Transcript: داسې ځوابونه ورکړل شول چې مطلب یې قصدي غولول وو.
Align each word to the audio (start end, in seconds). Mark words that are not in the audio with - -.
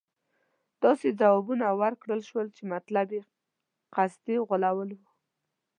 داسې 0.83 1.07
ځوابونه 1.19 1.65
ورکړل 1.81 2.21
شول 2.29 2.47
چې 2.55 2.63
مطلب 2.73 3.07
یې 3.15 3.21
قصدي 3.95 4.35
غولول 4.47 4.89
وو. 4.97 5.05